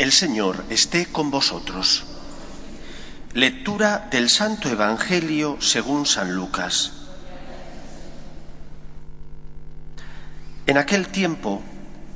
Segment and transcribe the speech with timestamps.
[0.00, 2.04] El Señor esté con vosotros.
[3.34, 6.92] Lectura del Santo Evangelio según San Lucas.
[10.66, 11.60] En aquel tiempo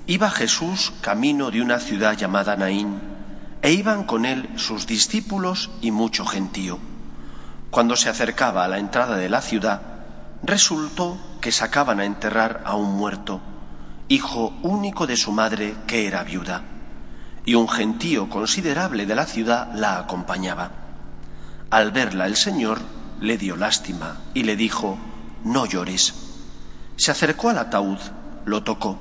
[0.06, 3.02] iba Jesús camino de una ciudad llamada Naín,
[3.60, 6.78] e iban con él sus discípulos y mucho gentío.
[7.70, 9.82] Cuando se acercaba a la entrada de la ciudad,
[10.42, 13.42] resultó que sacaban a enterrar a un muerto,
[14.08, 16.64] hijo único de su madre que era viuda
[17.44, 20.70] y un gentío considerable de la ciudad la acompañaba.
[21.70, 22.80] Al verla el Señor
[23.20, 24.98] le dio lástima y le dijo,
[25.44, 26.14] no llores.
[26.96, 27.98] Se acercó al ataúd,
[28.44, 28.98] lo tocó,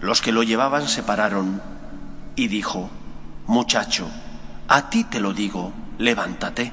[0.00, 1.62] los que lo llevaban se pararon
[2.36, 2.90] y dijo,
[3.46, 4.08] muchacho,
[4.68, 6.72] a ti te lo digo, levántate.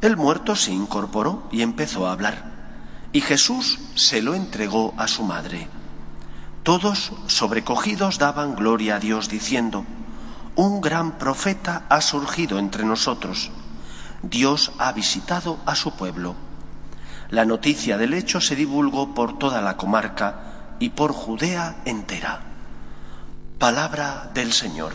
[0.00, 2.50] El muerto se incorporó y empezó a hablar,
[3.12, 5.68] y Jesús se lo entregó a su madre.
[6.62, 9.84] Todos, sobrecogidos, daban gloria a Dios, diciendo,
[10.56, 13.50] un gran profeta ha surgido entre nosotros.
[14.22, 16.34] Dios ha visitado a su pueblo.
[17.30, 22.40] La noticia del hecho se divulgó por toda la comarca y por Judea entera.
[23.58, 24.92] Palabra del Señor.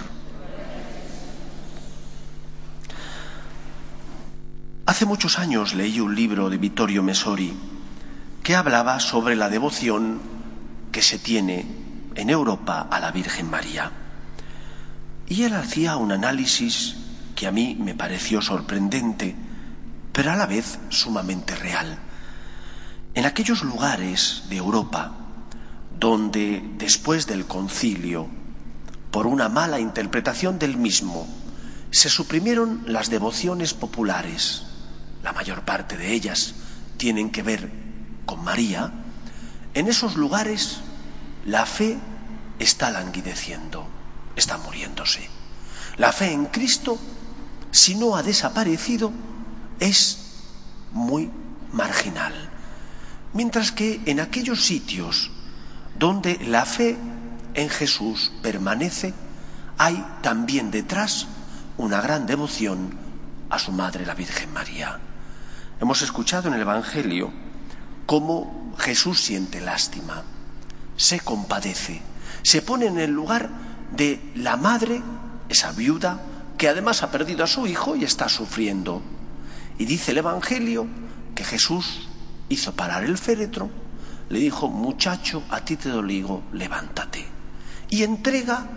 [4.86, 7.54] Hace muchos años leí un libro de Vittorio Messori
[8.44, 10.22] que hablaba sobre la devoción
[10.92, 11.66] que se tiene
[12.16, 13.92] en Europa a la Virgen María.
[15.30, 16.96] Y él hacía un análisis
[17.36, 19.36] que a mí me pareció sorprendente,
[20.14, 21.98] pero a la vez sumamente real.
[23.14, 25.14] En aquellos lugares de Europa
[26.00, 28.28] donde después del concilio,
[29.12, 31.28] por una mala interpretación del mismo,
[31.92, 34.64] se suprimieron las devociones populares,
[35.24, 36.56] la mayor parte de ellas
[36.98, 37.72] tienen que ver
[38.26, 38.94] con María,
[39.74, 40.78] en esos lugares
[41.46, 41.98] la fe
[42.60, 43.97] está languideciendo
[44.38, 45.28] está muriéndose.
[45.98, 46.98] La fe en Cristo,
[47.72, 49.12] si no ha desaparecido,
[49.80, 50.20] es
[50.94, 51.30] muy
[51.74, 52.34] marginal.
[53.34, 55.32] Mientras que en aquellos sitios
[55.98, 56.98] donde la fe
[57.56, 59.14] en Jesús permanece,
[59.78, 61.28] hay también detrás
[61.78, 62.98] una gran devoción
[63.50, 65.00] a su Madre la Virgen María.
[65.80, 67.32] Hemos escuchado en el Evangelio
[68.06, 70.24] cómo Jesús siente lástima,
[70.96, 72.02] se compadece,
[72.44, 73.50] se pone en el lugar
[73.92, 75.02] de la madre,
[75.50, 76.22] esa viuda,
[76.58, 79.02] que además ha perdido a su hijo y está sufriendo.
[79.78, 80.88] Y dice el Evangelio
[81.36, 82.08] que Jesús
[82.50, 83.70] hizo parar el féretro,
[84.30, 87.26] le dijo, muchacho, a ti te doligo, levántate.
[87.90, 88.68] Y entrega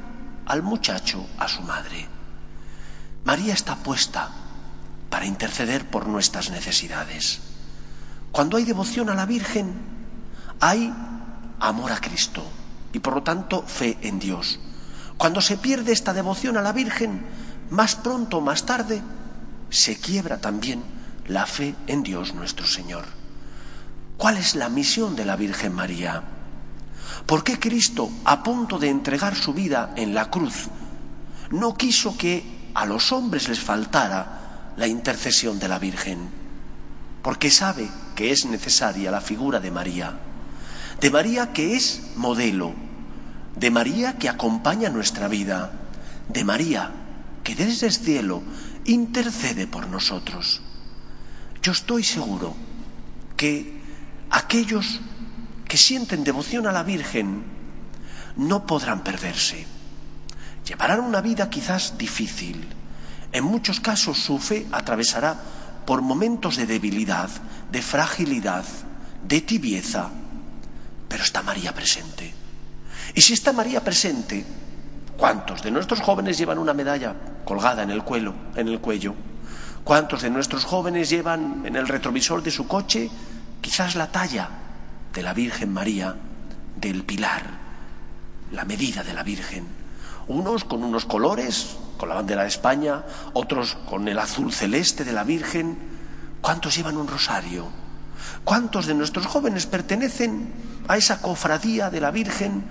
[0.47, 2.06] al muchacho a su madre.
[3.25, 4.31] María está puesta
[5.09, 7.41] para interceder por nuestras necesidades.
[8.31, 9.75] Cuando hay devoción a la Virgen,
[10.60, 10.92] hay
[11.59, 12.44] amor a Cristo
[12.92, 14.60] y por lo tanto fe en Dios.
[15.20, 17.20] Cuando se pierde esta devoción a la Virgen,
[17.69, 19.03] más pronto o más tarde,
[19.69, 20.82] se quiebra también
[21.26, 23.04] la fe en Dios nuestro Señor.
[24.16, 26.22] ¿Cuál es la misión de la Virgen María?
[27.26, 30.69] ¿Por qué Cristo, a punto de entregar su vida en la cruz,
[31.50, 36.30] no quiso que a los hombres les faltara la intercesión de la Virgen?
[37.20, 40.19] Porque sabe que es necesaria la figura de María,
[40.98, 42.72] de María que es modelo,
[43.56, 45.72] de María que acompaña nuestra vida,
[46.28, 46.92] de María
[47.42, 48.42] que desde el cielo
[48.84, 50.60] intercede por nosotros.
[51.62, 52.54] Yo estoy seguro
[53.36, 53.80] que
[54.30, 55.00] aquellos
[55.66, 57.44] que sienten devoción a la Virgen
[58.36, 59.66] no podrán perderse.
[60.66, 62.66] Llevarán una vida quizás difícil.
[63.32, 65.38] En muchos casos su fe atravesará
[65.86, 67.30] por momentos de debilidad,
[67.70, 68.64] de fragilidad,
[69.26, 70.10] de tibieza,
[71.08, 72.29] pero está María presente.
[73.15, 74.45] Y si está María presente,
[75.16, 77.15] ¿cuántos de nuestros jóvenes llevan una medalla
[77.45, 79.15] colgada en el cuello, en el cuello?
[79.84, 83.10] ¿Cuántos de nuestros jóvenes llevan en el retrovisor de su coche
[83.60, 84.48] quizás la talla
[85.12, 86.15] de la Virgen María,
[86.77, 87.42] del pilar,
[88.53, 89.66] la medida de la Virgen?
[90.28, 95.13] Unos con unos colores, con la bandera de España, otros con el azul celeste de
[95.13, 95.77] la Virgen.
[96.41, 97.66] ¿Cuántos llevan un rosario?
[98.45, 100.53] ¿Cuántos de nuestros jóvenes pertenecen
[100.86, 102.65] a esa cofradía de la Virgen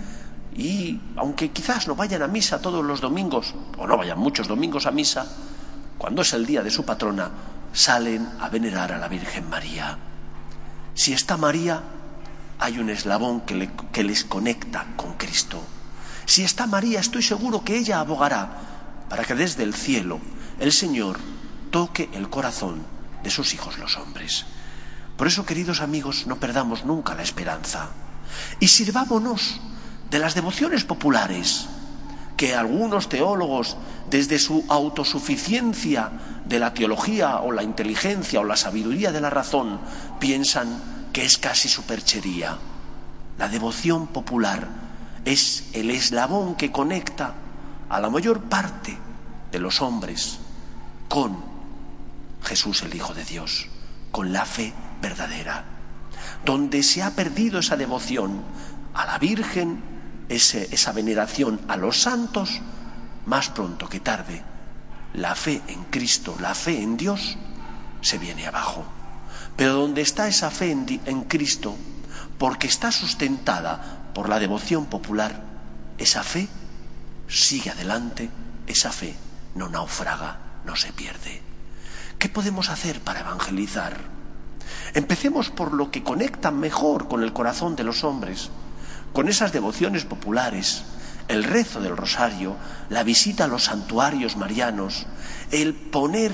[0.60, 4.86] y aunque quizás no vayan a misa todos los domingos, o no vayan muchos domingos
[4.86, 5.26] a misa,
[5.98, 7.32] cuando es el día de su patrona,
[7.72, 9.98] salen a venerar a la Virgen María.
[10.94, 11.82] Si está María,
[12.60, 15.64] hay un eslabón que, les conecta con Cristo.
[16.26, 20.20] Si está María, estoy seguro que ella abogará para que desde el cielo
[20.60, 21.20] el Señor
[21.72, 22.84] toque el corazón
[23.24, 24.46] de sus hijos los hombres.
[25.16, 27.92] Por eso, queridos amigos, no perdamos nunca la esperanza
[28.60, 29.62] y sirvámonos
[30.10, 31.68] de las devociones populares
[32.38, 33.76] que algunos teólogos,
[34.10, 36.10] desde su autosuficiencia
[36.46, 39.80] de la teología o la inteligencia o la sabiduría de la razón,
[40.20, 42.58] piensan que es casi superchería.
[43.38, 44.68] La devoción popular
[45.26, 47.34] es el eslabón que conecta
[47.90, 48.98] a la mayor parte
[49.52, 50.40] de los hombres
[51.10, 51.38] con
[52.44, 53.68] Jesús el Hijo de Dios,
[54.12, 55.66] con la fe verdadera.
[56.46, 58.44] Donde se ha perdido esa devoción
[58.94, 59.89] a la Virgen,
[60.30, 62.62] esa veneración a los santos,
[63.26, 64.44] más pronto que tarde,
[65.14, 67.38] la fe en Cristo, la fe en Dios,
[68.02, 68.86] se viene abajo.
[69.56, 71.76] Pero donde está esa fe en, Cristo,
[72.38, 75.44] porque está sustentada por la devoción popular,
[75.98, 76.48] esa fe
[77.28, 78.30] sigue adelante,
[78.68, 79.16] esa fe
[79.56, 81.42] no naufraga, no se pierde.
[82.18, 83.98] ¿Qué podemos hacer para evangelizar?
[84.94, 88.50] Empecemos por lo que conecta mejor con el corazón de los hombres,
[89.14, 90.84] con esas devociones populares,
[91.28, 92.56] el rezo del rosario,
[92.90, 95.06] la visita a los santuarios marianos,
[95.52, 96.32] el poner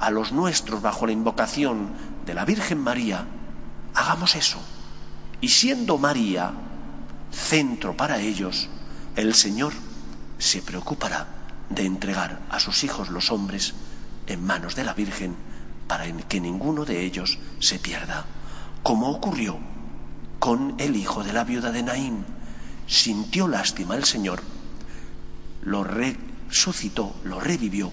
[0.00, 1.90] a los nuestros bajo la invocación
[2.26, 3.24] de la Virgen María,
[3.94, 4.58] hagamos eso.
[5.40, 6.52] Y siendo María
[7.30, 8.68] centro para ellos,
[9.16, 9.72] el Señor
[10.38, 11.28] se preocupará
[11.68, 13.74] de entregar a sus hijos los hombres
[14.26, 15.36] en manos de la Virgen
[15.86, 18.24] para que ninguno de ellos se pierda,
[18.82, 19.69] como ocurrió
[20.40, 22.24] con el hijo de la viuda de Naín.
[22.86, 24.42] Sintió lástima el Señor,
[25.62, 27.92] lo resucitó, lo revivió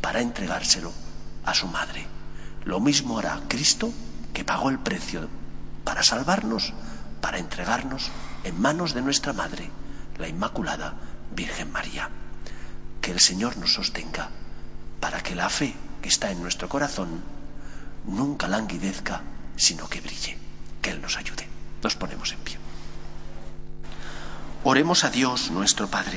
[0.00, 0.90] para entregárselo
[1.44, 2.06] a su madre.
[2.64, 3.92] Lo mismo hará Cristo,
[4.32, 5.28] que pagó el precio
[5.84, 6.72] para salvarnos,
[7.20, 8.10] para entregarnos
[8.44, 9.70] en manos de nuestra Madre,
[10.18, 10.94] la Inmaculada
[11.36, 12.08] Virgen María.
[13.00, 14.30] Que el Señor nos sostenga
[14.98, 17.20] para que la fe que está en nuestro corazón
[18.06, 19.22] nunca languidezca,
[19.56, 20.38] sino que brille.
[20.80, 21.51] Que Él nos ayude.
[21.82, 22.58] Nos ponemos en pie.
[24.64, 26.10] Oremos a Dios nuestro Padre.